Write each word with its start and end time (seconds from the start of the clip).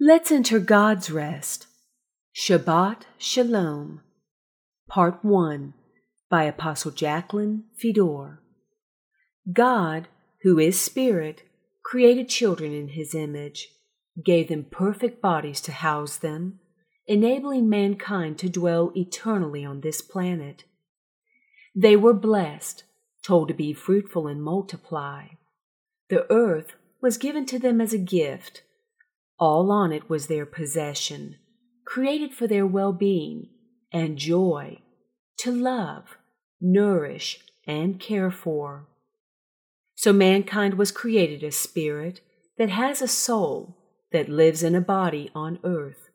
Let's 0.00 0.32
enter 0.32 0.58
God's 0.58 1.08
rest. 1.08 1.68
Shabbat 2.34 3.02
Shalom. 3.16 4.00
Part 4.88 5.24
1 5.24 5.72
by 6.28 6.44
Apostle 6.44 6.90
Jacqueline 6.90 7.66
Fedor. 7.76 8.40
God, 9.52 10.08
who 10.42 10.58
is 10.58 10.80
Spirit, 10.80 11.44
created 11.84 12.28
children 12.28 12.74
in 12.74 12.88
His 12.88 13.14
image, 13.14 13.68
gave 14.22 14.48
them 14.48 14.66
perfect 14.68 15.22
bodies 15.22 15.60
to 15.60 15.72
house 15.72 16.16
them, 16.16 16.58
enabling 17.06 17.68
mankind 17.68 18.36
to 18.40 18.48
dwell 18.48 18.90
eternally 18.96 19.64
on 19.64 19.80
this 19.80 20.02
planet. 20.02 20.64
They 21.72 21.94
were 21.94 22.14
blessed, 22.14 22.82
told 23.24 23.46
to 23.46 23.54
be 23.54 23.72
fruitful 23.72 24.26
and 24.26 24.42
multiply. 24.42 25.26
The 26.08 26.30
earth 26.32 26.74
was 27.00 27.16
given 27.16 27.46
to 27.46 27.60
them 27.60 27.80
as 27.80 27.92
a 27.92 27.98
gift. 27.98 28.62
All 29.38 29.70
on 29.70 29.92
it 29.92 30.08
was 30.08 30.26
their 30.26 30.46
possession, 30.46 31.36
created 31.84 32.32
for 32.32 32.46
their 32.46 32.66
well 32.66 32.92
being 32.92 33.48
and 33.92 34.16
joy, 34.16 34.80
to 35.38 35.52
love, 35.52 36.16
nourish, 36.60 37.40
and 37.66 37.98
care 38.00 38.30
for. 38.30 38.86
So 39.94 40.12
mankind 40.12 40.74
was 40.74 40.92
created 40.92 41.42
a 41.42 41.52
spirit 41.52 42.20
that 42.58 42.68
has 42.68 43.00
a 43.00 43.08
soul 43.08 43.76
that 44.12 44.28
lives 44.28 44.62
in 44.62 44.74
a 44.74 44.80
body 44.80 45.30
on 45.34 45.58
earth. 45.64 46.10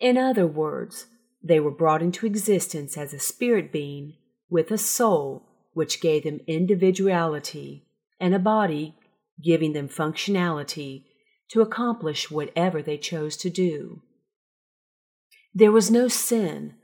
In 0.00 0.16
other 0.16 0.46
words, 0.46 1.06
they 1.42 1.60
were 1.60 1.70
brought 1.70 2.02
into 2.02 2.26
existence 2.26 2.96
as 2.96 3.12
a 3.12 3.18
spirit 3.18 3.72
being 3.72 4.14
with 4.48 4.70
a 4.70 4.78
soul 4.78 5.46
which 5.72 6.00
gave 6.00 6.24
them 6.24 6.40
individuality 6.46 7.86
and 8.18 8.34
a 8.34 8.38
body 8.38 8.94
giving 9.42 9.72
them 9.72 9.88
functionality 9.88 11.04
to 11.50 11.60
accomplish 11.60 12.30
whatever 12.30 12.82
they 12.82 12.98
chose 12.98 13.36
to 13.38 13.50
do. 13.50 14.02
There 15.54 15.72
was 15.72 15.90
no 15.90 16.08
sin, 16.08 16.74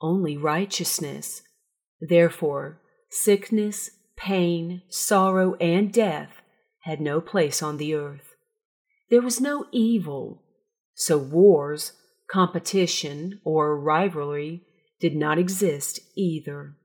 only 0.00 0.36
righteousness. 0.36 1.42
Therefore, 2.00 2.80
sickness, 3.10 3.90
pain, 4.16 4.82
sorrow, 4.88 5.54
and 5.54 5.92
death 5.92 6.42
had 6.82 7.00
no 7.00 7.20
place 7.20 7.62
on 7.62 7.76
the 7.76 7.94
earth. 7.94 8.34
There 9.10 9.22
was 9.22 9.40
no 9.40 9.66
evil, 9.72 10.42
so 10.94 11.18
wars, 11.18 11.92
competition, 12.30 13.40
or 13.44 13.78
rivalry 13.78 14.62
did 15.00 15.14
not 15.14 15.38
exist 15.38 16.00
either. 16.16 16.76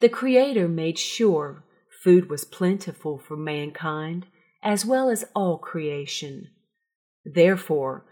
The 0.00 0.08
Creator 0.08 0.68
made 0.68 0.98
sure 0.98 1.64
food 2.02 2.30
was 2.30 2.44
plentiful 2.44 3.18
for 3.18 3.36
mankind 3.36 4.26
as 4.62 4.84
well 4.84 5.08
as 5.08 5.24
all 5.34 5.58
creation. 5.58 6.48
Therefore, 7.24 8.04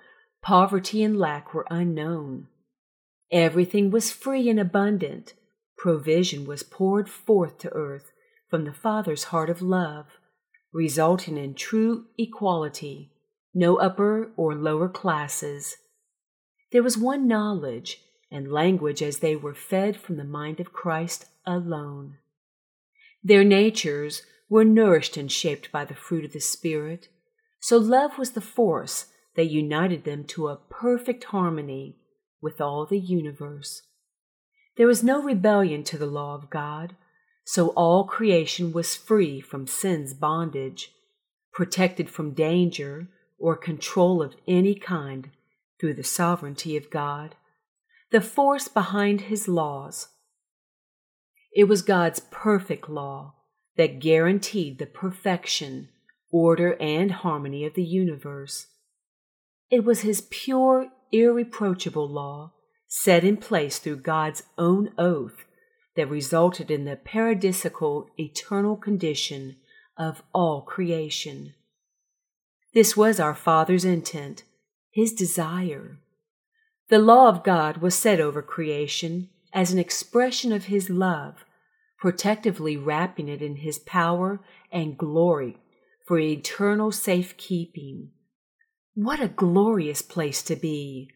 poverty 0.42 1.03
and 1.03 1.19
lack 1.19 1.53
were 1.53 1.66
unknown. 1.70 2.48
Everything 3.30 3.91
was 3.91 4.12
free 4.12 4.48
and 4.48 4.61
abundant. 4.61 5.34
Provision 5.77 6.47
was 6.47 6.62
poured 6.62 7.08
forth 7.08 7.58
to 7.58 7.72
earth 7.72 8.12
from 8.48 8.64
the 8.64 8.72
Father's 8.72 9.25
heart 9.25 9.50
of 9.50 9.61
love, 9.61 10.06
resulting 10.72 11.36
in 11.36 11.55
true 11.55 12.06
equality, 12.16 13.10
no 13.53 13.77
upper 13.77 14.31
or 14.36 14.55
lower 14.55 14.88
classes. 14.88 15.77
There 16.72 16.83
was 16.83 16.97
one 16.97 17.27
knowledge 17.27 18.00
and 18.31 18.53
language 18.53 19.03
as 19.03 19.19
they 19.19 19.36
were 19.36 19.55
fed 19.55 19.97
from 19.97 20.16
the 20.16 20.25
mind 20.25 20.60
of 20.60 20.72
Christ 20.72 21.27
alone. 21.44 22.19
Their 23.22 23.44
natures 23.44 24.22
were 24.48 24.64
nourished 24.64 25.16
and 25.16 25.30
shaped 25.30 25.72
by 25.72 25.84
the 25.84 25.94
fruit 25.94 26.25
of 26.25 26.33
the 26.33 26.41
Spirit, 26.41 27.08
so 27.61 27.77
love 27.77 28.19
was 28.19 28.33
the 28.33 28.41
force 28.41 29.06
that 29.34 29.50
united 29.50 30.05
them 30.05 30.25
to 30.25 30.48
a 30.48 30.56
perfect 30.56 31.25
harmony 31.25 31.97
with 32.41 32.61
all 32.61 32.86
the 32.86 32.98
universe. 32.98 33.83
There 34.77 34.86
was 34.86 35.03
no 35.03 35.22
rebellion 35.22 35.84
to 35.84 35.98
the 35.98 36.06
law 36.06 36.34
of 36.34 36.50
God, 36.50 36.94
so 37.44 37.69
all 37.69 38.04
creation 38.04 38.72
was 38.72 38.97
free 38.97 39.41
from 39.41 39.66
sin's 39.66 40.15
bondage, 40.15 40.91
protected 41.53 42.10
from 42.10 42.34
danger 42.34 43.09
or 43.38 43.56
control 43.56 44.22
of 44.22 44.37
any 44.47 44.75
kind 44.75 45.31
through 45.81 45.94
the 45.94 46.04
sovereignty 46.04 46.76
of 46.76 46.91
God, 46.91 47.34
the 48.10 48.21
force 48.21 48.69
behind 48.69 49.22
his 49.22 49.48
laws. 49.48 50.09
It 51.54 51.65
was 51.65 51.82
God's 51.82 52.21
perfect 52.31 52.88
law 52.88 53.35
that 53.76 54.00
guaranteed 54.00 54.78
the 54.78 54.87
perfection, 54.87 55.88
order, 56.31 56.76
and 56.81 57.10
harmony 57.12 57.64
of 57.64 57.75
the 57.75 57.84
universe. 57.84 58.66
It 59.70 59.84
was 59.84 60.00
His 60.00 60.26
pure, 60.31 60.88
irreproachable 61.12 62.09
law, 62.09 62.53
set 62.86 63.25
in 63.25 63.36
place 63.36 63.78
through 63.78 63.97
God's 63.97 64.44
own 64.56 64.91
oath, 64.97 65.44
that 65.97 66.10
resulted 66.10 66.70
in 66.70 66.84
the 66.84 66.97
paradisical 66.97 68.06
eternal 68.19 68.76
condition 68.76 69.56
of 69.97 70.22
all 70.34 70.60
creation. 70.60 71.54
This 72.75 72.97
was 72.97 73.19
our 73.19 73.34
Father's 73.34 73.84
intent, 73.84 74.44
His 74.91 75.12
desire. 75.12 75.98
The 76.88 76.98
law 76.98 77.28
of 77.28 77.42
God 77.42 77.78
was 77.78 77.94
set 77.94 78.20
over 78.20 78.42
creation 78.42 79.31
as 79.53 79.72
an 79.72 79.78
expression 79.78 80.53
of 80.53 80.66
His 80.66 80.91
love 80.91 81.46
protectively 81.99 82.77
wrapping 82.77 83.29
it 83.29 83.43
in 83.43 83.57
his 83.57 83.79
power 83.79 84.41
and 84.71 84.99
glory 84.99 85.57
for 86.07 86.19
eternal 86.19 86.93
safekeeping. 86.93 88.11
What 88.95 89.21
a 89.21 89.29
glorious 89.29 90.03
place 90.03 90.43
to 90.45 90.57
be! 90.57 91.11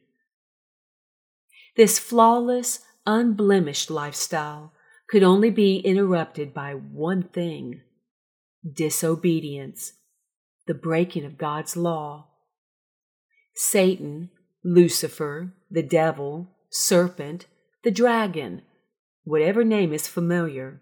This 1.76 1.98
flawless, 1.98 2.80
unblemished 3.06 3.90
lifestyle 3.90 4.72
could 5.08 5.22
only 5.22 5.50
be 5.50 5.78
interrupted 5.78 6.52
by 6.52 6.74
one 6.74 7.22
thing 7.22 7.82
disobedience, 8.74 9.94
the 10.66 10.74
breaking 10.74 11.24
of 11.24 11.38
God's 11.38 11.76
law. 11.76 12.28
Satan, 13.54 14.30
Lucifer, 14.62 15.54
the 15.70 15.82
devil, 15.82 16.48
serpent, 16.68 17.46
the 17.82 17.90
dragon, 17.90 18.62
whatever 19.30 19.64
name 19.64 19.92
is 19.92 20.08
familiar, 20.08 20.80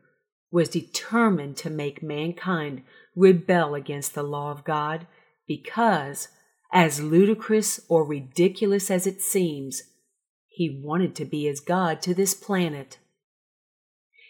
was 0.51 0.71
determined 0.71 1.57
to 1.59 1.71
make 1.71 2.03
mankind 2.03 2.83
rebel 3.15 3.75
against 3.75 4.15
the 4.15 4.23
law 4.23 4.51
of 4.51 4.65
God 4.65 5.07
because, 5.47 6.29
as 6.73 7.03
ludicrous 7.03 7.81
or 7.89 8.05
ridiculous 8.05 8.91
as 8.91 9.07
it 9.07 9.21
seems, 9.21 9.83
he 10.49 10.81
wanted 10.83 11.15
to 11.17 11.25
be 11.25 11.47
as 11.47 11.61
God 11.61 12.01
to 12.03 12.15
this 12.15 12.35
planet. 12.35 12.99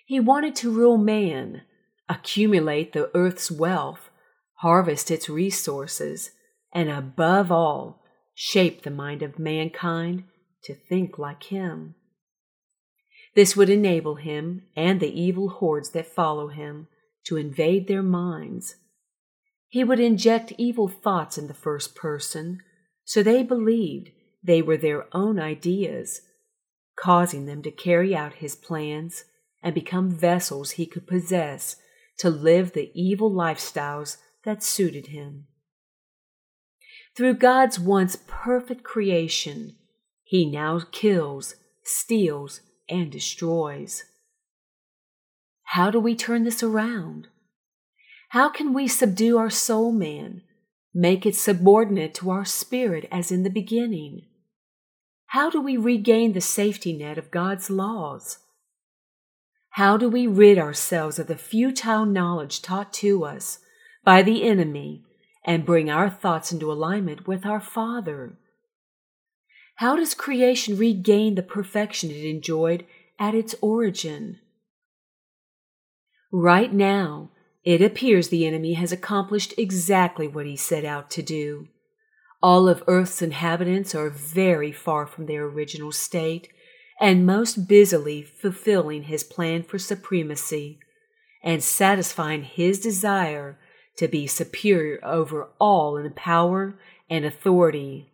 He 0.06 0.19
wanted 0.19 0.56
to 0.56 0.71
rule 0.71 0.99
man, 0.99 1.62
accumulate 2.09 2.93
the 2.93 3.11
earth's 3.15 3.50
wealth, 3.50 4.11
harvest 4.55 5.11
its 5.11 5.29
resources, 5.29 6.33
and 6.73 6.91
above 6.91 7.53
all, 7.53 8.03
shape 8.35 8.83
the 8.83 8.91
mind 8.91 9.23
of 9.23 9.39
mankind 9.39 10.25
to 10.65 10.75
think 10.75 11.19
like 11.19 11.45
him. 11.45 11.95
This 13.38 13.54
would 13.54 13.71
enable 13.71 14.16
him 14.16 14.62
and 14.75 14.99
the 14.99 15.16
evil 15.16 15.49
hordes 15.49 15.91
that 15.91 16.12
follow 16.12 16.49
him 16.49 16.88
to 17.26 17.37
invade 17.37 17.87
their 17.87 18.03
minds. 18.03 18.75
He 19.69 19.84
would 19.84 20.00
inject 20.00 20.54
evil 20.59 20.88
thoughts 20.88 21.38
in 21.38 21.47
the 21.47 21.54
first 21.54 21.94
person 21.94 22.59
so 23.04 23.22
they 23.22 23.44
believed 23.44 24.10
they 24.43 24.60
were 24.60 24.76
their 24.76 25.06
own 25.15 25.38
ideas, 25.38 26.22
causing 26.99 27.47
them 27.47 27.62
to 27.62 27.71
carry 27.71 28.12
out 28.12 28.43
his 28.43 28.56
plans 28.56 29.22
and 29.62 29.72
become 29.72 30.10
vessels 30.10 30.72
he 30.72 30.84
could 30.84 31.06
possess 31.06 31.76
to 32.19 32.31
live 32.31 32.72
the 32.72 32.91
evil 32.93 33.31
lifestyles 33.31 34.16
that 34.44 34.65
suited 34.65 35.06
him. 35.06 35.47
Through 37.16 37.34
God's 37.34 37.79
once 37.79 38.19
perfect 38.26 38.82
creation, 38.82 39.76
he 40.25 40.44
now 40.44 40.81
kills, 40.90 41.55
steals, 41.85 42.62
and 42.88 43.11
destroys. 43.11 44.05
How 45.62 45.90
do 45.90 46.00
we 46.00 46.14
turn 46.14 46.44
this 46.44 46.62
around? 46.62 47.29
How 48.31 48.49
can 48.49 48.73
we 48.73 48.88
subdue 48.88 49.38
our 49.38 49.50
soul 49.50 49.93
man, 49.93 50.43
make 50.94 51.25
it 51.25 51.35
subordinate 51.35 52.14
to 52.14 52.31
our 52.31 52.44
spirit 52.44 53.08
as 53.11 53.31
in 53.31 53.43
the 53.43 53.50
beginning? 53.50 54.26
How 55.26 55.50
do 55.50 55.61
we 55.61 55.76
regain 55.76 56.32
the 56.32 56.40
safety 56.40 56.93
net 56.93 57.19
of 57.19 57.31
God's 57.31 57.69
laws? 57.69 58.38
How 59.70 59.96
do 59.96 60.08
we 60.08 60.26
rid 60.26 60.58
ourselves 60.58 61.19
of 61.19 61.26
the 61.26 61.37
futile 61.37 62.06
knowledge 62.06 62.62
taught 62.62 62.93
to 62.94 63.25
us 63.25 63.58
by 64.05 64.23
the 64.23 64.43
enemy 64.43 65.05
and 65.44 65.67
bring 65.67 65.90
our 65.90 66.11
thoughts 66.11 66.50
into 66.50 66.73
alignment 66.73 67.29
with 67.29 67.46
our 67.46 67.61
Father? 67.61 68.38
How 69.78 69.94
does 69.94 70.12
creation 70.12 70.76
regain 70.76 71.36
the 71.36 71.42
perfection 71.42 72.10
it 72.10 72.25
enjoyed 72.25 72.84
at 73.16 73.32
its 73.32 73.54
origin? 73.60 74.40
Right 76.32 76.72
now, 76.72 77.30
it 77.62 77.80
appears 77.80 78.28
the 78.28 78.44
enemy 78.44 78.72
has 78.72 78.90
accomplished 78.90 79.54
exactly 79.56 80.26
what 80.26 80.46
he 80.46 80.56
set 80.56 80.84
out 80.84 81.10
to 81.12 81.22
do. 81.22 81.69
All 82.42 82.69
of 82.69 82.82
Earth's 82.88 83.22
inhabitants 83.22 83.94
are 83.94 84.10
very 84.10 84.72
far 84.72 85.06
from 85.06 85.26
their 85.26 85.44
original 85.44 85.92
state 85.92 86.48
and 87.00 87.25
most 87.25 87.69
busily 87.69 88.25
fulfilling 88.25 89.04
his 89.04 89.22
plan 89.22 89.62
for 89.62 89.78
supremacy 89.78 90.80
and 91.40 91.62
satisfying 91.62 92.42
his 92.42 92.80
desire 92.80 93.60
to 93.96 94.08
be 94.08 94.26
superior 94.26 94.98
over 95.04 95.50
all 95.60 95.96
in 95.96 96.12
power 96.14 96.76
and 97.08 97.25
authority, 97.25 98.10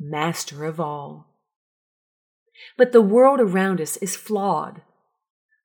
master 0.00 0.64
of 0.64 0.80
all. 0.80 1.36
But 2.76 2.92
the 2.92 3.02
world 3.02 3.40
around 3.40 3.80
us 3.80 3.96
is 3.98 4.16
flawed, 4.16 4.82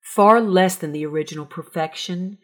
far 0.01 0.41
less 0.41 0.75
than 0.75 0.91
the 0.91 1.05
original 1.05 1.45
perfection, 1.45 2.37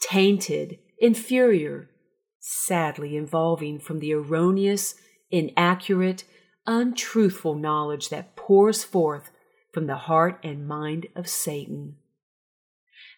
tainted, 0.00 0.78
inferior, 0.98 1.90
sadly 2.38 3.16
involving 3.16 3.78
from 3.80 3.98
the 3.98 4.12
erroneous, 4.12 4.94
inaccurate, 5.30 6.24
untruthful 6.66 7.54
knowledge 7.54 8.10
that 8.10 8.36
pours 8.36 8.84
forth 8.84 9.30
from 9.72 9.86
the 9.86 9.96
heart 9.96 10.38
and 10.42 10.68
mind 10.68 11.06
of 11.16 11.28
Satan. 11.28 11.96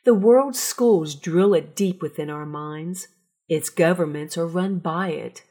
The 0.04 0.14
world's 0.14 0.60
schools 0.60 1.14
drill 1.14 1.54
it 1.54 1.76
deep 1.76 2.00
within 2.00 2.30
our 2.30 2.46
minds. 2.46 3.08
Its 3.48 3.68
governments 3.68 4.38
are 4.38 4.46
run 4.46 4.78
by 4.78 5.08
it. 5.08 5.42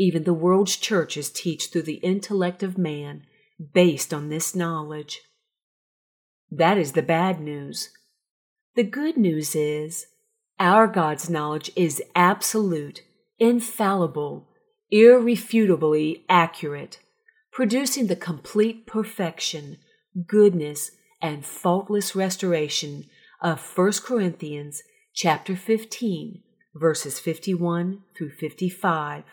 Even 0.00 0.24
the 0.24 0.32
world's 0.32 0.78
churches 0.78 1.28
teach 1.28 1.66
through 1.66 1.82
the 1.82 1.96
intellect 1.96 2.62
of 2.62 2.78
man 2.78 3.26
based 3.74 4.14
on 4.14 4.30
this 4.30 4.54
knowledge. 4.54 5.20
That 6.50 6.78
is 6.78 6.92
the 6.92 7.02
bad 7.02 7.38
news. 7.38 7.90
The 8.76 8.82
good 8.82 9.18
news 9.18 9.54
is 9.54 10.06
our 10.58 10.86
God's 10.86 11.28
knowledge 11.28 11.70
is 11.76 12.02
absolute, 12.14 13.02
infallible, 13.38 14.48
irrefutably 14.90 16.24
accurate, 16.30 17.00
producing 17.52 18.06
the 18.06 18.16
complete 18.16 18.86
perfection, 18.86 19.76
goodness, 20.26 20.92
and 21.20 21.44
faultless 21.44 22.16
restoration 22.16 23.04
of 23.42 23.60
1 23.76 23.92
Corinthians 24.02 24.82
chapter 25.12 25.54
15 25.54 26.42
verses 26.74 27.18
51 27.18 28.02
through 28.16 28.30
55 28.30 29.24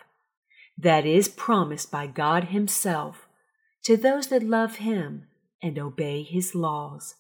that 0.77 1.05
is 1.05 1.27
promised 1.27 1.91
by 1.91 2.07
God 2.07 2.45
himself 2.45 3.27
to 3.83 3.97
those 3.97 4.27
that 4.27 4.43
love 4.43 4.75
him 4.75 5.27
and 5.61 5.79
obey 5.79 6.23
his 6.23 6.53
laws. 6.53 7.15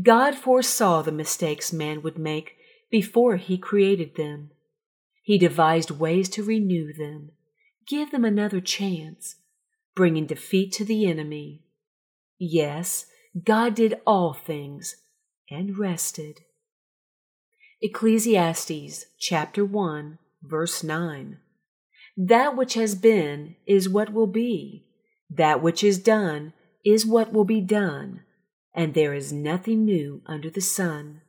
God 0.00 0.34
foresaw 0.34 1.02
the 1.02 1.12
mistakes 1.12 1.72
man 1.72 2.02
would 2.02 2.18
make 2.18 2.56
before 2.90 3.36
he 3.36 3.58
created 3.58 4.14
them. 4.16 4.50
He 5.22 5.38
devised 5.38 5.90
ways 5.90 6.28
to 6.30 6.44
renew 6.44 6.92
them, 6.92 7.32
give 7.86 8.12
them 8.12 8.24
another 8.24 8.60
chance, 8.60 9.36
bringing 9.94 10.26
defeat 10.26 10.72
to 10.74 10.84
the 10.84 11.06
enemy. 11.06 11.64
Yes, 12.38 13.06
God 13.42 13.74
did 13.74 14.00
all 14.06 14.32
things 14.32 14.96
and 15.50 15.78
rested. 15.78 16.40
Ecclesiastes 17.82 19.06
chapter 19.18 19.64
1 19.64 20.18
verse 20.42 20.82
9 20.82 21.38
That 22.16 22.56
which 22.56 22.74
has 22.74 22.94
been 22.94 23.56
is 23.66 23.88
what 23.88 24.12
will 24.12 24.26
be 24.26 24.84
that 25.28 25.60
which 25.60 25.82
is 25.82 25.98
done 25.98 26.52
is 26.84 27.04
what 27.04 27.32
will 27.32 27.44
be 27.44 27.60
done 27.60 28.22
and 28.72 28.94
there 28.94 29.12
is 29.12 29.32
nothing 29.32 29.84
new 29.84 30.22
under 30.26 30.48
the 30.48 30.60
sun 30.60 31.20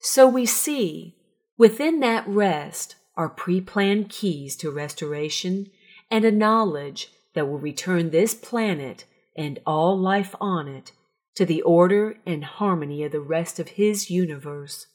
So 0.00 0.28
we 0.28 0.46
see 0.46 1.16
within 1.58 2.00
that 2.00 2.26
rest 2.26 2.96
are 3.16 3.28
pre-planned 3.28 4.08
keys 4.08 4.56
to 4.56 4.70
restoration 4.70 5.70
and 6.10 6.24
a 6.24 6.32
knowledge 6.32 7.12
that 7.34 7.46
will 7.46 7.58
return 7.58 8.10
this 8.10 8.34
planet 8.34 9.04
and 9.36 9.58
all 9.66 9.98
life 9.98 10.34
on 10.40 10.68
it 10.68 10.92
to 11.34 11.44
the 11.44 11.62
order 11.62 12.16
and 12.26 12.44
harmony 12.44 13.02
of 13.04 13.12
the 13.12 13.20
rest 13.20 13.58
of 13.60 13.68
His 13.68 14.10
universe. 14.10 14.86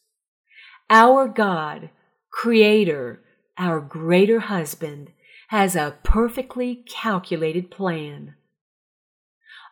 Our 0.89 1.27
God, 1.27 1.89
Creator, 2.31 3.21
our 3.57 3.79
greater 3.79 4.41
husband, 4.41 5.11
has 5.49 5.75
a 5.75 5.97
perfectly 6.03 6.83
calculated 6.87 7.69
plan. 7.69 8.35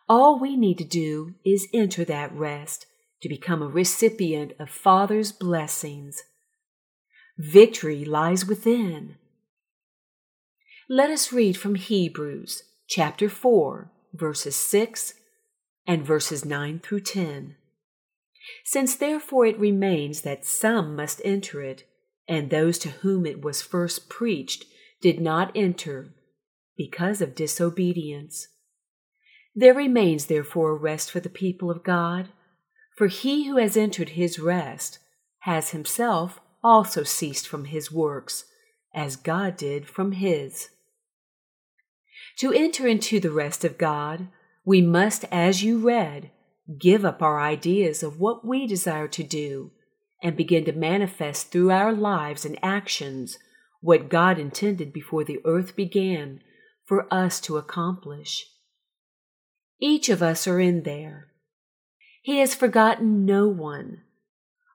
All 0.08 0.38
we 0.38 0.56
need 0.56 0.78
to 0.78 0.84
do 0.84 1.34
is 1.44 1.68
enter 1.72 2.04
that 2.04 2.34
rest 2.34 2.86
to 3.22 3.28
become 3.28 3.62
a 3.62 3.68
recipient 3.68 4.52
of 4.58 4.68
Father's 4.68 5.32
blessings. 5.32 6.22
Victory 7.38 8.04
lies 8.04 8.46
within. 8.46 9.16
Let 10.88 11.10
us 11.10 11.32
read 11.32 11.56
from 11.56 11.74
Hebrews 11.74 12.62
chapter 12.86 13.28
4, 13.28 13.90
verses 14.12 14.56
6 14.56 15.14
and 15.86 16.04
verses 16.04 16.44
9 16.44 16.80
through 16.80 17.00
10. 17.00 17.56
Since 18.64 18.96
therefore 18.96 19.46
it 19.46 19.58
remains 19.58 20.20
that 20.20 20.44
some 20.44 20.94
must 20.94 21.22
enter 21.24 21.62
it, 21.62 21.84
and 22.28 22.50
those 22.50 22.78
to 22.78 22.88
whom 22.88 23.26
it 23.26 23.42
was 23.42 23.62
first 23.62 24.08
preached 24.08 24.64
did 25.00 25.20
not 25.20 25.52
enter, 25.54 26.14
because 26.76 27.20
of 27.20 27.34
disobedience. 27.34 28.48
There 29.54 29.74
remains 29.74 30.26
therefore 30.26 30.70
a 30.70 30.74
rest 30.74 31.10
for 31.10 31.20
the 31.20 31.28
people 31.28 31.70
of 31.70 31.84
God, 31.84 32.28
for 32.96 33.06
he 33.06 33.46
who 33.46 33.56
has 33.58 33.76
entered 33.76 34.10
his 34.10 34.38
rest 34.38 34.98
has 35.40 35.70
himself 35.70 36.40
also 36.62 37.02
ceased 37.02 37.46
from 37.46 37.66
his 37.66 37.92
works, 37.92 38.44
as 38.94 39.16
God 39.16 39.56
did 39.56 39.88
from 39.88 40.12
his. 40.12 40.70
To 42.38 42.52
enter 42.52 42.88
into 42.88 43.20
the 43.20 43.30
rest 43.30 43.64
of 43.64 43.78
God, 43.78 44.28
we 44.64 44.80
must, 44.80 45.24
as 45.30 45.62
you 45.62 45.78
read, 45.78 46.30
give 46.78 47.04
up 47.04 47.22
our 47.22 47.38
ideas 47.38 48.02
of 48.02 48.18
what 48.18 48.46
we 48.46 48.66
desire 48.66 49.08
to 49.08 49.22
do 49.22 49.70
and 50.24 50.36
begin 50.36 50.64
to 50.64 50.72
manifest 50.72 51.52
through 51.52 51.70
our 51.70 51.92
lives 51.92 52.46
and 52.46 52.58
actions 52.62 53.38
what 53.82 54.08
God 54.08 54.38
intended 54.38 54.90
before 54.90 55.22
the 55.22 55.38
earth 55.44 55.76
began 55.76 56.40
for 56.86 57.06
us 57.12 57.38
to 57.42 57.58
accomplish. 57.58 58.46
Each 59.78 60.08
of 60.08 60.22
us 60.22 60.48
are 60.48 60.58
in 60.58 60.84
there. 60.84 61.28
He 62.22 62.38
has 62.38 62.54
forgotten 62.54 63.26
no 63.26 63.46
one. 63.46 64.00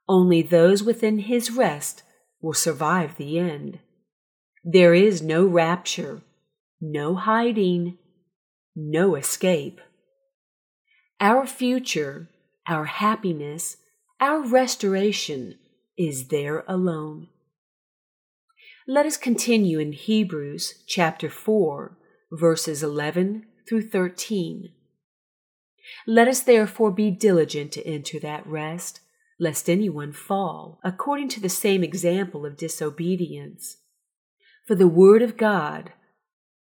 Only 0.07 0.43
those 0.43 0.83
within 0.83 1.17
his 1.17 1.49
rest 1.49 2.03
will 2.39 2.53
survive 2.53 3.17
the 3.17 3.39
end. 3.39 3.79
There 4.63 4.93
is 4.93 5.23
no 5.23 5.47
rapture, 5.47 6.21
no 6.79 7.15
hiding, 7.15 7.97
no 8.75 9.15
escape. 9.15 9.81
Our 11.19 11.47
future, 11.47 12.29
our 12.67 12.85
happiness, 12.85 13.77
our 14.19 14.41
restoration 14.41 15.55
is 15.97 16.27
there 16.27 16.65
alone. 16.67 17.27
Let 18.85 19.05
us 19.05 19.15
continue 19.15 19.79
in 19.79 19.93
Hebrews 19.93 20.83
chapter 20.87 21.29
4, 21.29 21.97
verses 22.31 22.83
11 22.83 23.45
through 23.67 23.89
13. 23.89 24.69
Let 26.05 26.27
us 26.27 26.41
therefore 26.41 26.91
be 26.91 27.11
diligent 27.11 27.71
to 27.73 27.87
enter 27.87 28.19
that 28.19 28.45
rest, 28.45 28.99
lest 29.39 29.69
anyone 29.69 30.11
fall, 30.11 30.79
according 30.83 31.29
to 31.29 31.39
the 31.39 31.49
same 31.49 31.83
example 31.83 32.45
of 32.45 32.57
disobedience. 32.57 33.77
For 34.67 34.75
the 34.75 34.87
Word 34.87 35.21
of 35.21 35.37
God, 35.37 35.93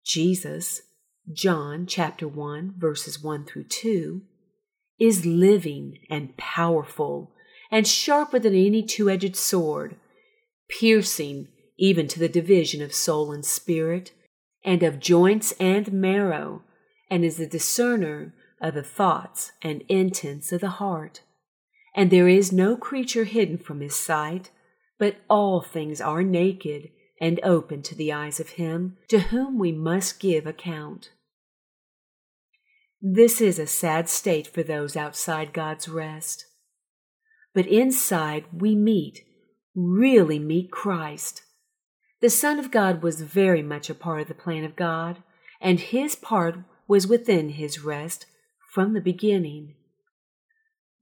Jesus, 0.05 0.83
John 1.31 1.87
chapter 1.87 2.27
1, 2.27 2.75
verses 2.77 3.21
1 3.21 3.45
through 3.45 3.65
2, 3.65 4.21
is 4.99 5.25
living 5.25 5.99
and 6.09 6.37
powerful 6.37 7.32
and 7.73 7.87
sharper 7.87 8.37
than 8.37 8.53
any 8.53 8.83
two 8.83 9.09
edged 9.09 9.35
sword, 9.35 9.95
piercing 10.69 11.47
even 11.75 12.07
to 12.07 12.19
the 12.19 12.29
division 12.29 12.83
of 12.83 12.93
soul 12.93 13.31
and 13.31 13.43
spirit, 13.43 14.11
and 14.63 14.83
of 14.83 14.99
joints 14.99 15.53
and 15.59 15.91
marrow, 15.91 16.61
and 17.09 17.25
is 17.25 17.39
a 17.39 17.47
discerner 17.47 18.31
of 18.61 18.75
the 18.75 18.83
thoughts 18.83 19.53
and 19.63 19.83
intents 19.89 20.51
of 20.51 20.61
the 20.61 20.69
heart. 20.69 21.21
And 21.95 22.11
there 22.11 22.27
is 22.27 22.51
no 22.51 22.77
creature 22.77 23.23
hidden 23.23 23.57
from 23.57 23.81
his 23.81 23.95
sight, 23.95 24.51
but 24.99 25.15
all 25.27 25.59
things 25.59 25.99
are 25.99 26.21
naked 26.21 26.89
and 27.19 27.39
open 27.41 27.81
to 27.81 27.95
the 27.95 28.13
eyes 28.13 28.39
of 28.39 28.49
him 28.49 28.97
to 29.07 29.17
whom 29.17 29.57
we 29.57 29.71
must 29.71 30.19
give 30.19 30.45
account. 30.45 31.09
This 33.01 33.41
is 33.41 33.57
a 33.57 33.65
sad 33.65 34.09
state 34.09 34.45
for 34.45 34.61
those 34.61 34.95
outside 34.95 35.53
God's 35.53 35.89
rest. 35.89 36.45
But 37.53 37.67
inside 37.67 38.45
we 38.51 38.75
meet, 38.75 39.23
really 39.75 40.39
meet 40.39 40.71
Christ. 40.71 41.43
The 42.21 42.29
Son 42.29 42.57
of 42.57 42.71
God 42.71 43.03
was 43.03 43.21
very 43.21 43.61
much 43.61 43.89
a 43.89 43.95
part 43.95 44.21
of 44.21 44.27
the 44.27 44.33
plan 44.33 44.63
of 44.63 44.75
God, 44.75 45.21
and 45.61 45.79
his 45.79 46.15
part 46.15 46.57
was 46.87 47.07
within 47.07 47.49
his 47.49 47.83
rest 47.83 48.25
from 48.73 48.93
the 48.93 49.01
beginning. 49.01 49.75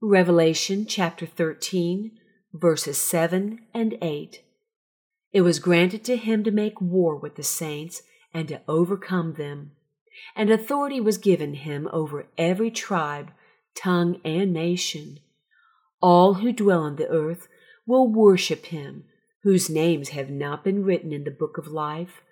Revelation 0.00 0.84
chapter 0.86 1.26
13, 1.26 2.12
verses 2.52 2.98
7 2.98 3.60
and 3.72 3.96
8. 4.02 4.42
it 5.32 5.40
was 5.40 5.58
granted 5.58 6.04
to 6.04 6.16
him 6.16 6.44
to 6.44 6.50
make 6.50 6.80
war 6.80 7.16
with 7.16 7.36
the 7.36 7.42
saints 7.42 8.02
and 8.34 8.48
to 8.48 8.60
overcome 8.68 9.34
them. 9.34 9.72
And 10.36 10.50
authority 10.50 11.00
was 11.00 11.18
given 11.18 11.54
him 11.54 11.88
over 11.92 12.26
every 12.36 12.70
tribe, 12.70 13.30
tongue, 13.74 14.20
and 14.24 14.52
nation. 14.52 15.20
All 16.02 16.34
who 16.34 16.52
dwell 16.52 16.82
on 16.82 16.96
the 16.96 17.08
earth 17.08 17.46
will 17.86 18.08
worship 18.08 18.66
him, 18.66 19.04
whose 19.44 19.70
names 19.70 20.10
have 20.10 20.28
not 20.28 20.64
been 20.64 20.84
written 20.84 21.12
in 21.12 21.24
the 21.24 21.30
book 21.30 21.56
of 21.58 21.68
life, 21.68 22.22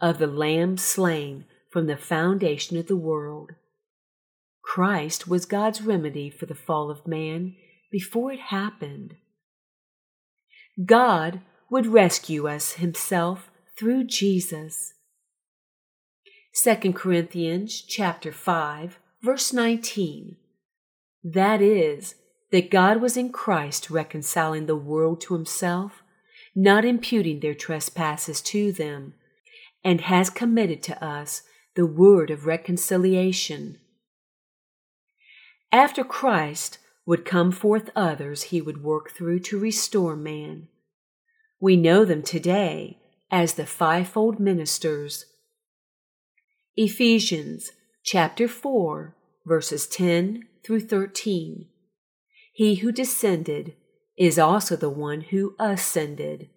of 0.00 0.18
the 0.18 0.26
Lamb 0.26 0.76
slain 0.76 1.46
from 1.70 1.86
the 1.86 1.96
foundation 1.96 2.76
of 2.76 2.86
the 2.86 2.96
world. 2.96 3.52
Christ 4.62 5.26
was 5.26 5.46
God's 5.46 5.82
remedy 5.82 6.30
for 6.30 6.46
the 6.46 6.54
fall 6.54 6.90
of 6.90 7.06
man 7.06 7.56
before 7.90 8.32
it 8.32 8.40
happened. 8.40 9.14
God 10.84 11.40
would 11.70 11.86
rescue 11.86 12.46
us 12.48 12.74
himself 12.74 13.50
through 13.78 14.04
Jesus. 14.04 14.94
2 16.62 16.92
Corinthians 16.92 17.80
chapter 17.80 18.32
5 18.32 18.98
verse 19.22 19.52
19. 19.52 20.36
That 21.22 21.62
is 21.62 22.14
that 22.50 22.70
God 22.70 23.00
was 23.00 23.16
in 23.16 23.32
Christ 23.32 23.90
reconciling 23.90 24.66
the 24.66 24.76
world 24.76 25.20
to 25.22 25.34
himself, 25.34 26.02
not 26.54 26.84
imputing 26.84 27.40
their 27.40 27.54
trespasses 27.54 28.40
to 28.42 28.72
them, 28.72 29.14
and 29.82 30.02
has 30.02 30.30
committed 30.30 30.82
to 30.84 31.04
us 31.04 31.42
the 31.74 31.86
word 31.86 32.30
of 32.30 32.46
reconciliation. 32.46 33.78
After 35.72 36.04
Christ 36.04 36.78
would 37.06 37.24
come 37.24 37.50
forth 37.50 37.90
others 37.94 38.44
he 38.44 38.60
would 38.60 38.82
work 38.82 39.10
through 39.10 39.40
to 39.40 39.58
restore 39.58 40.16
man. 40.16 40.68
We 41.60 41.76
know 41.76 42.04
them 42.04 42.22
today 42.22 42.98
as 43.30 43.54
the 43.54 43.66
fivefold 43.66 44.38
ministers. 44.38 45.26
Ephesians 46.76 47.72
chapter 48.04 48.48
4 48.48 49.16
verses 49.44 49.86
10 49.86 50.46
through 50.64 50.80
13. 50.80 51.66
He 52.54 52.76
who 52.76 52.92
descended 52.92 53.74
is 54.16 54.38
also 54.38 54.76
the 54.76 54.88
one 54.88 55.22
who 55.22 55.56
ascended, 55.58 56.50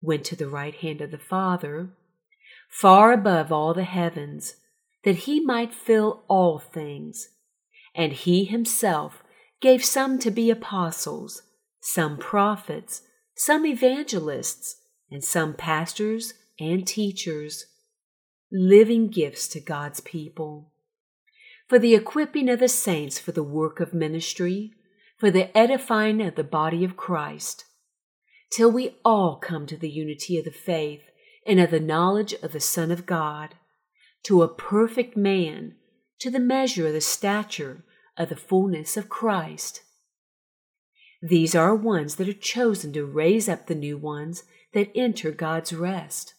went 0.00 0.24
to 0.24 0.36
the 0.36 0.48
right 0.48 0.74
hand 0.74 1.02
of 1.02 1.10
the 1.10 1.18
Father, 1.18 1.90
far 2.70 3.12
above 3.12 3.52
all 3.52 3.74
the 3.74 3.84
heavens, 3.84 4.54
that 5.04 5.16
he 5.16 5.40
might 5.40 5.74
fill 5.74 6.24
all 6.28 6.58
things. 6.58 7.28
And 7.94 8.14
he 8.14 8.44
himself 8.44 9.22
gave 9.60 9.84
some 9.84 10.18
to 10.20 10.30
be 10.30 10.50
apostles, 10.50 11.42
some 11.78 12.16
prophets, 12.16 13.02
some 13.36 13.66
evangelists, 13.66 14.76
and 15.10 15.22
some 15.22 15.52
pastors 15.52 16.32
and 16.58 16.86
teachers, 16.86 17.66
living 18.50 19.08
gifts 19.08 19.46
to 19.48 19.60
God's 19.60 20.00
people, 20.00 20.72
for 21.68 21.78
the 21.78 21.94
equipping 21.94 22.48
of 22.48 22.60
the 22.60 22.68
saints 22.68 23.18
for 23.18 23.32
the 23.32 23.42
work 23.42 23.78
of 23.78 23.92
ministry, 23.92 24.72
for 25.24 25.30
the 25.30 25.56
edifying 25.56 26.20
of 26.20 26.34
the 26.34 26.44
body 26.44 26.84
of 26.84 26.98
Christ, 26.98 27.64
till 28.52 28.70
we 28.70 28.96
all 29.06 29.36
come 29.36 29.64
to 29.68 29.76
the 29.78 29.88
unity 29.88 30.36
of 30.36 30.44
the 30.44 30.50
faith 30.50 31.00
and 31.46 31.58
of 31.58 31.70
the 31.70 31.80
knowledge 31.80 32.34
of 32.42 32.52
the 32.52 32.60
Son 32.60 32.90
of 32.90 33.06
God, 33.06 33.54
to 34.24 34.42
a 34.42 34.54
perfect 34.54 35.16
man, 35.16 35.76
to 36.18 36.30
the 36.30 36.38
measure 36.38 36.88
of 36.88 36.92
the 36.92 37.00
stature 37.00 37.86
of 38.18 38.28
the 38.28 38.36
fullness 38.36 38.98
of 38.98 39.08
Christ. 39.08 39.80
These 41.22 41.54
are 41.54 41.74
ones 41.74 42.16
that 42.16 42.28
are 42.28 42.34
chosen 42.34 42.92
to 42.92 43.06
raise 43.06 43.48
up 43.48 43.66
the 43.66 43.74
new 43.74 43.96
ones 43.96 44.42
that 44.74 44.92
enter 44.94 45.30
God's 45.30 45.72
rest. 45.72 46.34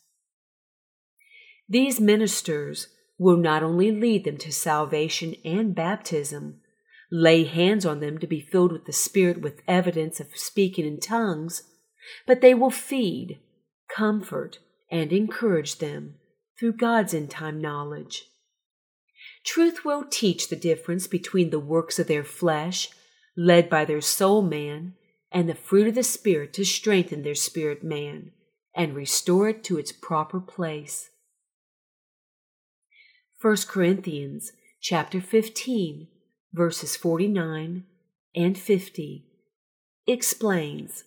These 1.68 2.00
ministers 2.00 2.90
will 3.18 3.38
not 3.38 3.64
only 3.64 3.92
lead 3.92 4.26
them 4.26 4.38
to 4.38 4.52
salvation 4.52 5.34
and 5.44 5.74
baptism, 5.74 6.62
lay 7.12 7.44
hands 7.44 7.86
on 7.86 8.00
them 8.00 8.18
to 8.18 8.28
be 8.28 8.40
filled 8.40 8.72
with 8.72 8.86
the 8.86 8.94
Spirit 8.94 9.42
with 9.42 9.62
evidence 9.68 10.20
of 10.20 10.28
speaking 10.36 10.86
in 10.86 11.00
tongues, 11.00 11.64
but 12.26 12.42
they 12.42 12.54
will 12.54 12.70
feed, 12.70 13.40
comfort, 13.90 14.60
and 14.90 15.12
encourage 15.12 15.78
them 15.78 16.16
through 16.60 16.74
God's 16.74 17.14
end 17.14 17.30
time 17.30 17.60
knowledge. 17.62 18.26
Truth 19.46 19.86
will 19.86 20.06
teach 20.10 20.50
the 20.50 20.56
difference 20.56 21.08
between 21.08 21.50
the 21.50 21.60
works 21.60 22.00
of 22.00 22.08
their 22.08 22.24
flesh 22.24 22.90
led 23.38 23.70
by 23.70 23.86
their 23.86 24.02
soul 24.02 24.42
man, 24.42 24.94
and 25.32 25.50
the 25.50 25.56
fruit 25.56 25.88
of 25.88 25.96
the 25.96 26.04
Spirit 26.04 26.54
to 26.54 26.64
strengthen 26.64 27.24
their 27.24 27.36
spirit 27.36 27.84
man 27.84 28.32
and 28.74 28.96
restore 28.96 29.50
it 29.50 29.64
to 29.66 29.78
its 29.78 29.92
proper 29.92 30.40
place. 30.40 31.10
1 33.42 33.58
Corinthians 33.68 34.52
chapter 34.82 35.20
15 35.20 36.08
verses 36.56 36.96
49 36.96 37.84
and 38.36 38.58
50 38.58 39.26
explains 40.08 41.04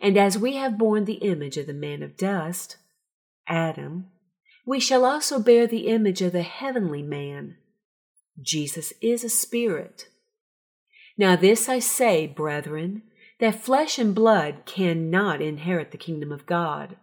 And 0.00 0.16
as 0.16 0.38
we 0.38 0.56
have 0.56 0.78
borne 0.78 1.06
the 1.06 1.14
image 1.14 1.56
of 1.56 1.66
the 1.66 1.72
man 1.72 2.02
of 2.02 2.16
dust, 2.16 2.76
Adam, 3.48 4.06
we 4.66 4.78
shall 4.78 5.04
also 5.04 5.40
bear 5.40 5.66
the 5.66 5.88
image 5.88 6.22
of 6.22 6.32
the 6.32 6.42
heavenly 6.42 7.02
man. 7.02 7.56
Jesus 8.40 8.92
is 9.00 9.24
a 9.24 9.28
spirit. 9.28 10.08
Now, 11.18 11.36
this 11.36 11.68
I 11.68 11.78
say, 11.78 12.26
brethren, 12.26 13.02
that 13.40 13.60
flesh 13.60 13.98
and 13.98 14.14
blood 14.14 14.62
cannot 14.66 15.42
inherit 15.42 15.90
the 15.90 15.98
kingdom 15.98 16.30
of 16.30 16.46
God, 16.46 16.96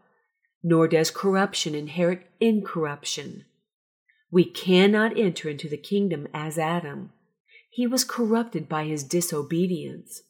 nor 0.63 0.87
does 0.87 1.11
corruption 1.11 1.75
inherit 1.75 2.27
incorruption. 2.39 3.45
We 4.31 4.45
cannot 4.45 5.17
enter 5.17 5.49
into 5.49 5.67
the 5.67 5.77
kingdom 5.77 6.27
as 6.33 6.57
Adam. 6.57 7.11
He 7.69 7.87
was 7.87 8.03
corrupted 8.03 8.67
by 8.67 8.85
his 8.85 9.03
disobedience, 9.03 10.23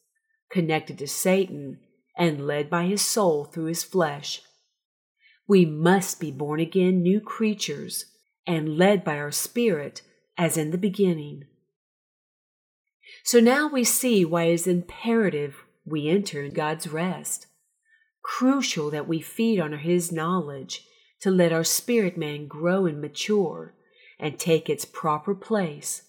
connected 0.51 0.97
to 0.99 1.07
Satan, 1.07 1.79
and 2.17 2.45
led 2.45 2.69
by 2.69 2.85
his 2.85 3.01
soul 3.01 3.45
through 3.45 3.65
his 3.65 3.83
flesh. 3.83 4.41
We 5.47 5.65
must 5.65 6.19
be 6.19 6.31
born 6.31 6.59
again 6.59 7.01
new 7.01 7.21
creatures 7.21 8.05
and 8.45 8.77
led 8.77 9.03
by 9.03 9.17
our 9.17 9.31
spirit 9.31 10.01
as 10.37 10.57
in 10.57 10.71
the 10.71 10.77
beginning. 10.77 11.45
So 13.23 13.39
now 13.39 13.67
we 13.67 13.83
see 13.83 14.25
why 14.25 14.43
it 14.43 14.53
is 14.53 14.67
imperative 14.67 15.63
we 15.85 16.07
enter 16.07 16.47
God's 16.49 16.87
rest. 16.87 17.47
Crucial 18.21 18.89
that 18.91 19.07
we 19.07 19.21
feed 19.21 19.59
on 19.59 19.73
His 19.73 20.11
knowledge 20.11 20.85
to 21.21 21.31
let 21.31 21.51
our 21.51 21.63
spirit 21.63 22.17
man 22.17 22.47
grow 22.47 22.85
and 22.85 23.01
mature 23.01 23.73
and 24.19 24.37
take 24.37 24.69
its 24.69 24.85
proper 24.85 25.33
place. 25.33 26.03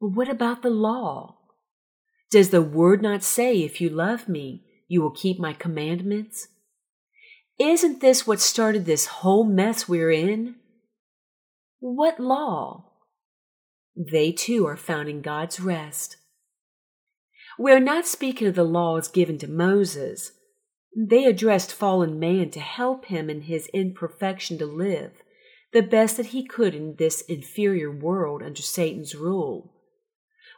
But 0.00 0.08
what 0.08 0.28
about 0.28 0.62
the 0.62 0.70
law? 0.70 1.38
Does 2.30 2.50
the 2.50 2.62
word 2.62 3.02
not 3.02 3.22
say, 3.22 3.62
If 3.62 3.80
you 3.80 3.88
love 3.88 4.28
me, 4.28 4.64
you 4.88 5.00
will 5.00 5.10
keep 5.10 5.38
my 5.38 5.52
commandments? 5.52 6.48
Isn't 7.58 8.00
this 8.00 8.26
what 8.26 8.40
started 8.40 8.84
this 8.84 9.06
whole 9.06 9.44
mess 9.44 9.88
we're 9.88 10.10
in? 10.10 10.56
What 11.78 12.20
law? 12.20 12.92
They 13.96 14.32
too 14.32 14.66
are 14.66 14.76
found 14.76 15.08
in 15.08 15.22
God's 15.22 15.58
rest. 15.58 16.18
We 17.58 17.72
are 17.72 17.80
not 17.80 18.06
speaking 18.06 18.46
of 18.46 18.54
the 18.54 18.64
laws 18.64 19.08
given 19.08 19.38
to 19.38 19.48
Moses. 19.48 20.32
They 20.94 21.24
addressed 21.24 21.72
fallen 21.72 22.18
man 22.18 22.50
to 22.50 22.60
help 22.60 23.06
him 23.06 23.30
in 23.30 23.42
his 23.42 23.68
imperfection 23.72 24.58
to 24.58 24.66
live 24.66 25.12
the 25.72 25.82
best 25.82 26.16
that 26.16 26.26
he 26.26 26.42
could 26.44 26.74
in 26.74 26.96
this 26.96 27.20
inferior 27.22 27.90
world 27.90 28.42
under 28.42 28.62
Satan's 28.62 29.14
rule. 29.14 29.74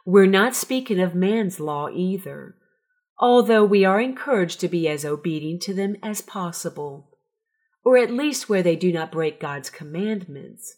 We're 0.05 0.25
not 0.25 0.55
speaking 0.55 0.99
of 0.99 1.13
man's 1.13 1.59
law 1.59 1.89
either, 1.89 2.55
although 3.19 3.65
we 3.65 3.83
are 3.85 3.99
encouraged 3.99 4.59
to 4.61 4.67
be 4.67 4.87
as 4.87 5.05
obedient 5.05 5.61
to 5.63 5.73
them 5.73 5.97
as 6.01 6.21
possible, 6.21 7.17
or 7.83 7.97
at 7.97 8.11
least 8.11 8.49
where 8.49 8.63
they 8.63 8.75
do 8.75 8.91
not 8.91 9.11
break 9.11 9.39
God's 9.39 9.69
commandments. 9.69 10.77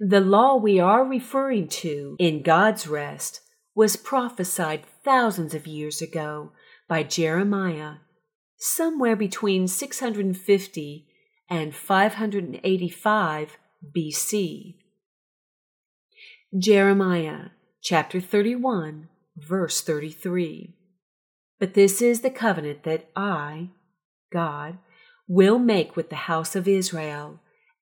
The 0.00 0.20
law 0.20 0.56
we 0.56 0.80
are 0.80 1.04
referring 1.04 1.68
to 1.68 2.16
in 2.18 2.42
God's 2.42 2.88
rest 2.88 3.40
was 3.74 3.96
prophesied 3.96 4.84
thousands 5.04 5.54
of 5.54 5.66
years 5.66 6.02
ago 6.02 6.52
by 6.88 7.02
Jeremiah, 7.02 7.94
somewhere 8.56 9.16
between 9.16 9.68
650 9.68 11.06
and 11.48 11.74
585 11.74 13.58
BC. 13.96 14.76
Jeremiah 16.56 17.50
chapter 17.84 18.18
31, 18.18 19.08
verse 19.36 19.82
33. 19.82 20.74
But 21.60 21.74
this 21.74 22.00
is 22.00 22.22
the 22.22 22.30
covenant 22.30 22.82
that 22.84 23.10
I, 23.14 23.68
God, 24.32 24.78
will 25.28 25.58
make 25.58 25.94
with 25.94 26.08
the 26.08 26.16
house 26.16 26.56
of 26.56 26.66
Israel 26.66 27.40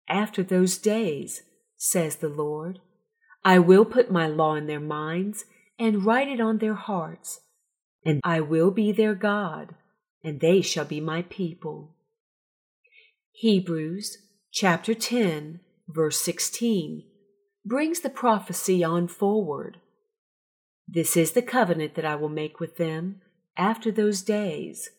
after 0.08 0.42
those 0.42 0.76
days 0.76 1.42
says 1.76 2.16
the 2.16 2.28
Lord. 2.28 2.80
I 3.44 3.60
will 3.60 3.84
put 3.84 4.10
my 4.10 4.26
law 4.26 4.56
in 4.56 4.66
their 4.66 4.80
minds 4.80 5.44
and 5.78 6.04
write 6.04 6.26
it 6.26 6.40
on 6.40 6.58
their 6.58 6.74
hearts, 6.74 7.38
and 8.04 8.20
I 8.24 8.40
will 8.40 8.72
be 8.72 8.90
their 8.90 9.14
God, 9.14 9.76
and 10.24 10.40
they 10.40 10.62
shall 10.62 10.84
be 10.84 11.00
my 11.00 11.22
people. 11.22 11.94
Hebrews 13.30 14.18
chapter 14.50 14.94
10, 14.94 15.60
verse 15.86 16.20
16, 16.20 17.04
brings 17.64 18.00
the 18.00 18.10
prophecy 18.10 18.82
on 18.82 19.06
forward. 19.06 19.78
This 20.88 21.16
is 21.16 21.32
the 21.32 21.42
covenant 21.42 21.94
that 21.94 22.04
I 22.04 22.16
will 22.16 22.28
make 22.28 22.60
with 22.60 22.76
them 22.76 23.20
after 23.56 23.90
those 23.90 24.22
days 24.22 24.90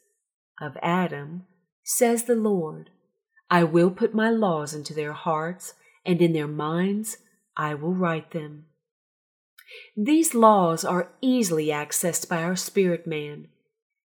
of 0.61 0.77
Adam, 0.81 1.45
says 1.83 2.23
the 2.23 2.35
Lord. 2.35 2.89
I 3.49 3.63
will 3.63 3.91
put 3.91 4.15
my 4.15 4.29
laws 4.29 4.73
into 4.73 4.93
their 4.93 5.13
hearts, 5.13 5.73
and 6.05 6.21
in 6.21 6.33
their 6.33 6.47
minds 6.47 7.17
I 7.55 7.75
will 7.75 7.93
write 7.93 8.31
them. 8.31 8.65
These 9.95 10.33
laws 10.33 10.83
are 10.83 11.13
easily 11.21 11.67
accessed 11.67 12.27
by 12.27 12.43
our 12.43 12.55
spirit 12.55 13.05
man. 13.07 13.47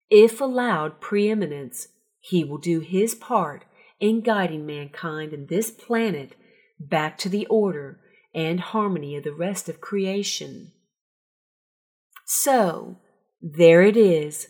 If 0.10 0.39
allowed 0.39 1.01
preeminence, 1.01 1.88
he 2.20 2.44
will 2.44 2.58
do 2.58 2.79
his 2.79 3.15
part 3.15 3.65
in 4.00 4.22
guiding 4.22 4.65
mankind 4.65 5.34
and 5.34 5.48
this 5.48 5.72
planet 5.72 6.36
back 6.79 7.17
to 7.20 7.29
the 7.29 7.46
order 7.48 8.00
and 8.34 8.60
harmony 8.60 9.15
of 9.15 9.24
the 9.24 9.34
rest 9.34 9.70
of 9.70 9.82
creation. 9.82 10.72
So, 12.25 12.98
there 13.41 13.84
it 13.84 13.96
is. 13.96 14.48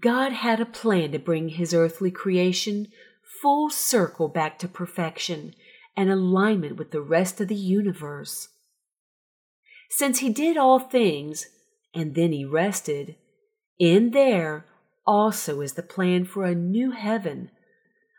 God 0.00 0.32
had 0.32 0.60
a 0.60 0.66
plan 0.66 1.12
to 1.12 1.18
bring 1.18 1.50
his 1.50 1.74
earthly 1.74 2.10
creation 2.10 2.88
full 3.42 3.70
circle 3.70 4.28
back 4.28 4.58
to 4.60 4.68
perfection 4.68 5.54
and 5.96 6.10
alignment 6.10 6.76
with 6.76 6.90
the 6.90 7.02
rest 7.02 7.40
of 7.40 7.48
the 7.48 7.54
universe. 7.54 8.48
Since 9.90 10.20
he 10.20 10.30
did 10.30 10.56
all 10.56 10.78
things, 10.78 11.46
and 11.94 12.14
then 12.14 12.32
he 12.32 12.44
rested, 12.44 13.16
in 13.78 14.12
there 14.12 14.64
also 15.06 15.60
is 15.60 15.74
the 15.74 15.82
plan 15.82 16.24
for 16.24 16.44
a 16.44 16.54
new 16.54 16.92
heaven, 16.92 17.50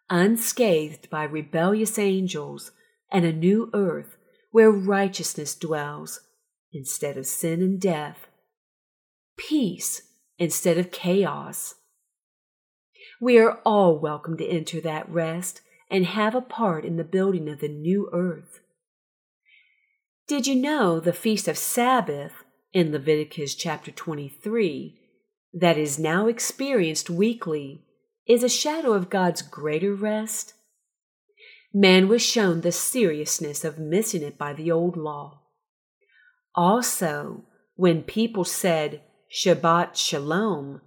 unscathed 0.10 1.10
by 1.10 1.24
rebellious 1.24 1.98
angels, 1.98 2.72
and 3.12 3.26
a 3.26 3.34
new 3.34 3.72
earth 3.74 4.18
where 4.52 4.70
righteousness 4.70 5.56
dwells 5.56 6.20
instead 6.72 7.18
of 7.18 7.26
sin 7.26 7.62
and 7.62 7.82
death, 7.82 8.28
peace 9.38 10.02
instead 10.38 10.78
of 10.78 10.92
chaos. 10.92 11.76
We 13.22 13.38
are 13.38 13.60
all 13.66 13.98
welcome 13.98 14.38
to 14.38 14.46
enter 14.46 14.82
that 14.82 15.10
rest 15.10 15.62
and 15.90 16.06
have 16.06 16.36
a 16.36 16.42
part 16.42 16.86
in 16.86 16.98
the 16.98 17.04
building 17.04 17.48
of 17.48 17.60
the 17.60 17.68
new 17.68 18.10
earth. 18.12 18.60
Did 20.28 20.48
you 20.48 20.56
know 20.56 21.00
the 21.00 21.14
Feast 21.14 21.48
of 21.48 21.58
Sabbath 21.58 22.34
in 22.72 22.92
Leviticus 22.92 23.56
chapter 23.56 23.92
23 23.92 25.00
that 25.54 25.78
is 25.78 26.00
now 26.00 26.28
experienced 26.28 27.10
weekly 27.10 27.86
is 28.28 28.44
a 28.44 28.50
shadow 28.50 28.94
of 28.94 29.10
God's 29.10 29.42
greater 29.42 29.94
rest? 29.94 30.54
Man 31.74 32.08
was 32.08 32.22
shown 32.22 32.62
the 32.62 32.72
seriousness 32.72 33.64
of 33.64 33.80
missing 33.80 34.24
it 34.24 34.38
by 34.38 34.54
the 34.54 34.72
old 34.72 34.96
law. 34.96 35.42
Also, 36.56 37.44
when 37.76 38.04
people 38.04 38.46
said 38.46 39.02
Shabbat 39.34 39.96
Shalom, 39.96 40.82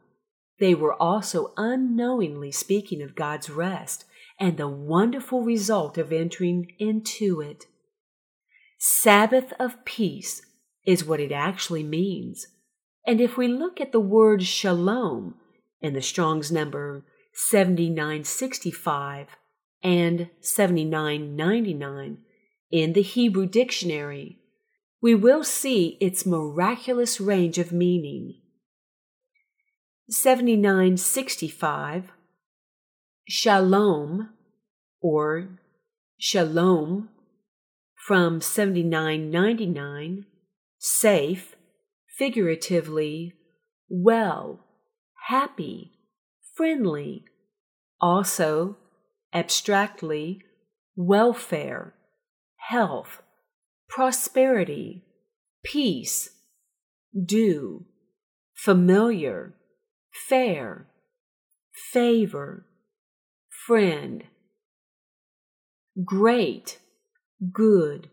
they 0.60 0.72
were 0.72 0.94
also 0.94 1.52
unknowingly 1.56 2.52
speaking 2.52 3.02
of 3.02 3.16
God's 3.16 3.50
rest 3.50 4.04
and 4.38 4.56
the 4.56 4.68
wonderful 4.68 5.42
result 5.42 5.98
of 5.98 6.12
entering 6.12 6.72
into 6.78 7.40
it. 7.40 7.64
Sabbath 8.78 9.52
of 9.58 9.84
peace 9.84 10.42
is 10.86 11.04
what 11.04 11.18
it 11.18 11.32
actually 11.32 11.82
means. 11.82 12.46
And 13.04 13.20
if 13.20 13.36
we 13.36 13.48
look 13.48 13.80
at 13.80 13.90
the 13.90 13.98
word 13.98 14.44
shalom 14.44 15.34
in 15.80 15.94
the 15.94 16.02
Strong's 16.02 16.52
number 16.52 17.04
7965 17.32 19.26
and 19.82 20.30
7999 20.40 22.18
in 22.70 22.92
the 22.92 23.02
Hebrew 23.02 23.46
dictionary, 23.46 24.38
we 25.06 25.14
will 25.14 25.44
see 25.44 25.96
its 26.00 26.26
miraculous 26.26 27.20
range 27.20 27.58
of 27.58 27.70
meaning. 27.70 28.34
7965 30.10 32.10
Shalom 33.28 34.30
or 35.00 35.60
Shalom 36.18 37.08
from 37.94 38.40
79.99 38.40 40.24
safe 40.76 41.54
figuratively 42.18 43.32
well 43.88 44.58
happy 45.28 45.92
friendly 46.56 47.24
also 48.00 48.76
abstractly 49.32 50.42
welfare 50.96 51.94
health 52.56 53.22
prosperity 53.88 55.04
peace 55.64 56.30
due 57.24 57.84
familiar 58.54 59.54
fair 60.28 60.86
favor 61.92 62.66
friend 63.66 64.24
great 66.04 66.78
good, 67.52 68.08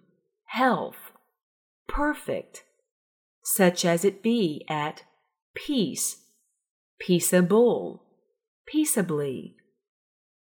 health, 0.45 1.11
perfect, 1.87 2.63
such 3.43 3.85
as 3.85 4.05
it 4.05 4.23
be 4.23 4.65
at 4.69 5.03
peace, 5.55 6.17
peaceable, 6.99 8.03
peaceably, 8.65 9.55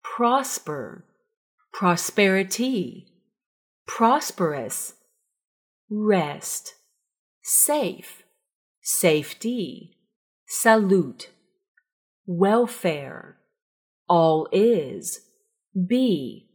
prosper, 0.03 1.05
prosperity, 1.73 3.07
prosperous, 3.87 4.95
rest, 5.91 6.75
safe, 7.43 8.23
safety, 8.83 9.97
salute, 10.47 11.31
welfare, 12.27 13.39
all 14.09 14.49
is, 14.53 15.21
be, 15.89 16.49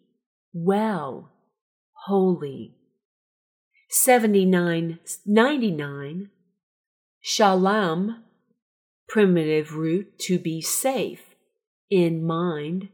well, 0.53 1.31
holy. 2.05 2.75
7999 3.89 6.29
Shalom, 7.21 8.23
primitive 9.07 9.75
root 9.75 10.17
to 10.19 10.39
be 10.39 10.61
safe 10.61 11.35
in 11.89 12.25
mind, 12.25 12.89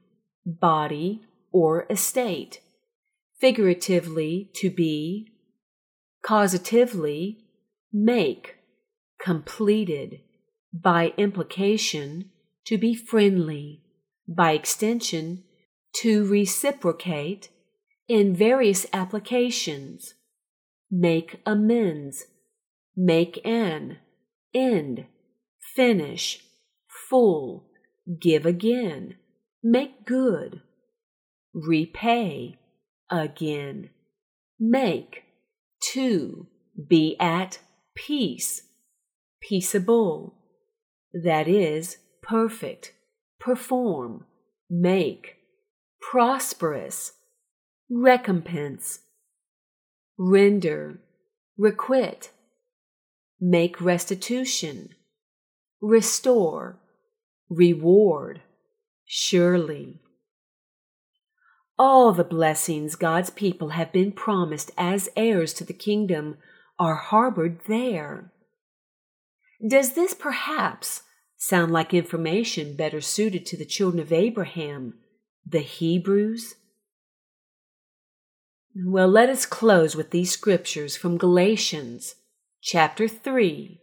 body, 0.45 1.21
or 1.52 1.86
estate. 1.89 2.62
Figuratively, 3.39 4.50
to 4.56 4.69
be. 4.69 5.35
Causatively, 6.26 7.38
make. 7.94 8.56
Completed. 9.20 10.22
By 10.74 11.14
implication, 11.18 12.32
to 12.66 12.78
be 12.78 12.96
friendly. 12.96 13.84
By 14.28 14.52
extension, 14.52 15.44
to 16.02 16.28
reciprocate 16.28 17.50
in 18.08 18.36
various 18.36 18.86
applications. 18.92 20.16
Make 20.92 21.42
amends, 21.46 22.26
make 22.96 23.40
an, 23.46 23.98
end, 24.54 25.06
finish, 25.76 26.40
full, 27.10 27.68
give 28.22 28.46
again, 28.46 29.16
make 29.64 30.06
good, 30.06 30.62
repay, 31.54 32.58
again, 33.10 33.90
make, 34.60 35.25
to, 35.96 36.46
be 36.90 37.16
at 37.22 37.60
peace, 37.96 38.64
peaceable, 39.42 40.36
that 41.14 41.48
is, 41.48 41.98
perfect, 42.22 42.92
perform, 43.40 44.26
make, 44.70 45.38
prosperous, 46.02 47.14
recompense, 47.90 49.00
render, 50.18 51.00
requite, 51.58 52.32
make 53.40 53.80
restitution, 53.80 54.90
restore, 55.82 56.78
reward, 57.50 58.42
surely. 59.06 60.02
All 61.78 62.14
the 62.14 62.24
blessings 62.24 62.96
God's 62.96 63.30
people 63.30 63.70
have 63.70 63.92
been 63.92 64.12
promised 64.12 64.72
as 64.78 65.10
heirs 65.16 65.54
to 65.56 65.64
the 65.64 65.74
kingdom 65.74 66.38
are 66.80 66.96
harbored 66.96 67.60
there. 67.68 68.32
Does 69.66 69.94
this 69.94 70.14
perhaps 70.14 71.04
sound 71.38 71.72
like 71.72 71.94
information 71.94 72.76
better 72.76 73.02
suited 73.02 73.46
to 73.48 73.58
the 73.58 73.66
children 73.66 74.02
of 74.02 74.14
Abraham, 74.14 74.96
the 75.46 75.60
Hebrews, 75.60 76.56
well, 78.78 79.08
let 79.08 79.30
us 79.30 79.46
close 79.46 79.96
with 79.96 80.12
these 80.12 80.32
scriptures 80.32 80.98
from 80.98 81.18
Galatians 81.18 82.16
chapter 82.62 83.08
3, 83.08 83.80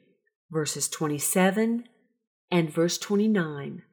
verses 0.50 0.86
27 0.86 1.84
and 2.50 2.70
verse 2.70 2.98
29. 2.98 3.84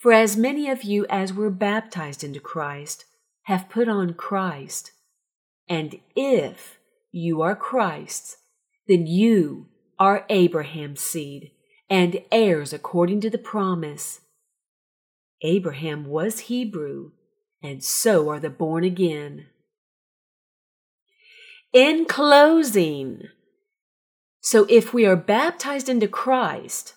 For 0.00 0.12
as 0.12 0.36
many 0.36 0.68
of 0.68 0.82
you 0.82 1.06
as 1.08 1.32
were 1.32 1.50
baptized 1.50 2.24
into 2.24 2.40
Christ 2.40 3.04
have 3.44 3.68
put 3.68 3.88
on 3.88 4.14
Christ. 4.14 4.92
And 5.68 6.00
if 6.14 6.78
you 7.10 7.42
are 7.42 7.56
Christ's, 7.56 8.36
then 8.86 9.06
you 9.06 9.68
are 9.98 10.24
Abraham's 10.28 11.02
seed 11.02 11.52
and 11.90 12.22
heirs 12.30 12.72
according 12.72 13.20
to 13.22 13.30
the 13.30 13.38
promise. 13.38 14.20
Abraham 15.42 16.06
was 16.06 16.40
Hebrew, 16.40 17.12
and 17.62 17.82
so 17.82 18.28
are 18.28 18.40
the 18.40 18.50
born 18.50 18.84
again. 18.84 19.46
In 21.72 22.06
closing, 22.06 23.22
so 24.40 24.66
if 24.68 24.92
we 24.92 25.06
are 25.06 25.16
baptized 25.16 25.88
into 25.88 26.08
Christ, 26.08 26.94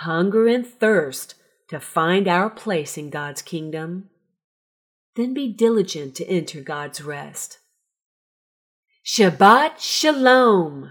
hunger 0.00 0.46
and 0.46 0.66
thirst 0.66 1.34
to 1.70 1.78
find 1.78 2.26
our 2.26 2.50
place 2.50 2.98
in 2.98 3.10
God's 3.10 3.42
kingdom, 3.42 4.10
then 5.14 5.32
be 5.32 5.52
diligent 5.52 6.16
to 6.16 6.26
enter 6.26 6.60
God's 6.60 7.00
rest. 7.00 7.60
Shabbat 9.06 9.78
Shalom. 9.78 10.90